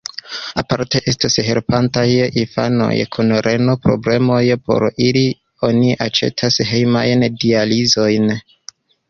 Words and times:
Aparte 0.59 1.01
estos 1.11 1.35
helpataj 1.49 2.05
infanoj 2.43 2.95
kun 3.17 3.35
reno-problemoj: 3.49 4.41
por 4.71 4.87
ili 5.09 5.23
oni 5.69 5.93
aĉetos 6.09 6.59
hejmajn 6.73 7.29
dializilojn. 7.45 8.35